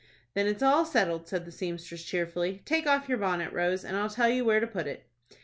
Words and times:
"Then 0.33 0.47
it's 0.47 0.63
all 0.63 0.83
settled," 0.83 1.27
said 1.27 1.45
the 1.45 1.51
seamstress, 1.51 2.03
cheerfully. 2.03 2.63
"Take 2.65 2.87
off 2.87 3.07
your 3.07 3.19
bonnet, 3.19 3.53
Rose, 3.53 3.83
and 3.85 3.95
I'll 3.95 4.09
tell 4.09 4.29
you 4.29 4.43
where 4.43 4.59
to 4.59 4.65
put 4.65 4.87
it." 4.87 5.05